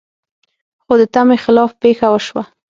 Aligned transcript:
خو 0.83 0.93
د 1.01 1.03
تمې 1.13 1.37
خلاف 1.43 1.71
پېښه 1.81 2.07
وشوه. 2.09 2.43